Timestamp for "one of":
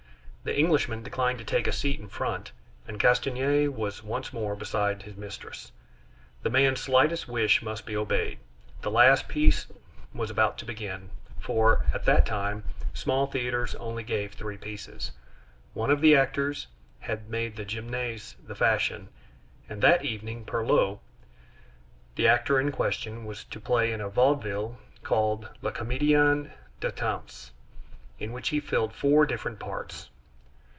15.75-16.01